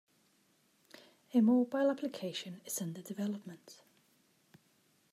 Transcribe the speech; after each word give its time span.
A 1.31 1.41
mobile 1.41 1.91
application 1.91 2.61
is 2.65 2.81
under 2.81 3.03
development. 3.03 3.83